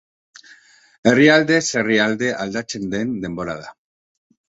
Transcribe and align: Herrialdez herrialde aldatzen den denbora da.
Herrialdez 1.11 1.61
herrialde 1.83 2.35
aldatzen 2.47 2.91
den 2.97 3.17
denbora 3.27 3.61
da. 3.65 3.73